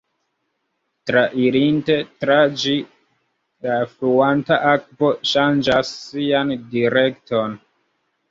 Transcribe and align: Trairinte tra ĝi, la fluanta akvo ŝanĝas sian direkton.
Trairinte 1.09 1.97
tra 2.23 2.37
ĝi, 2.61 2.73
la 3.67 3.75
fluanta 3.91 4.57
akvo 4.71 5.11
ŝanĝas 5.33 5.91
sian 6.09 6.57
direkton. 6.75 7.55